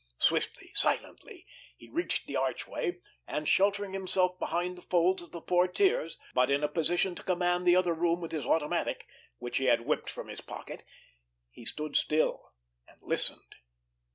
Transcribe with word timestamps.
Swiftly, 0.17 0.71
silently, 0.73 1.45
he 1.77 1.87
reached 1.87 2.25
the 2.25 2.35
archway, 2.35 2.99
and, 3.27 3.47
sheltering 3.47 3.93
himself 3.93 4.39
behind 4.39 4.75
the 4.75 4.81
folds 4.81 5.21
of 5.21 5.31
the 5.31 5.43
portières, 5.43 6.13
but 6.33 6.49
in 6.49 6.63
a 6.63 6.67
position 6.67 7.13
to 7.13 7.21
command 7.21 7.67
the 7.67 7.75
other 7.75 7.93
room 7.93 8.19
with 8.19 8.31
his 8.31 8.43
automatic, 8.47 9.05
which 9.37 9.57
he 9.57 9.65
had 9.65 9.81
whipped 9.85 10.09
from 10.09 10.27
his 10.27 10.41
pocket, 10.41 10.83
he 11.51 11.65
stood 11.65 11.95
still 11.95 12.49
and 12.87 12.99
listened. 13.03 13.53